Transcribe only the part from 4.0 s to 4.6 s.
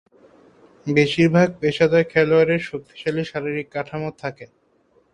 থাকে।